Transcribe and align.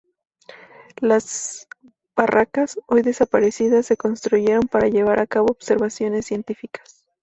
Las 0.99 1.67
barracas, 2.15 2.79
hoy 2.87 3.03
desaparecidas, 3.03 3.85
se 3.85 3.97
construyeron 3.97 4.63
para 4.63 4.87
llevar 4.87 5.19
a 5.19 5.27
cabo 5.27 5.49
observaciones 5.51 6.25
científicas. 6.25 7.05